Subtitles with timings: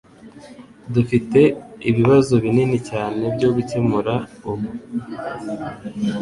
[0.93, 1.39] Dufite
[1.89, 4.13] ibibazo binini cyane byo gukemura
[4.49, 4.67] ubu.